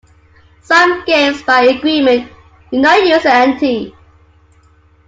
Some 0.63 1.03
games 1.05 1.43
by 1.43 1.61
agreement 1.65 2.27
do 2.71 2.79
not 2.79 3.03
use 3.05 3.23
an 3.23 3.49
ante. 3.51 3.93